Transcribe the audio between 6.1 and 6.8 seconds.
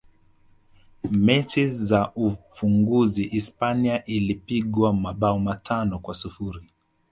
sifuri